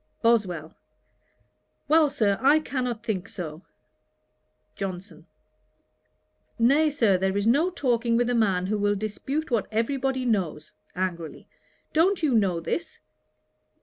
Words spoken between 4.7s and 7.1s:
JOHNSON. 'Nay,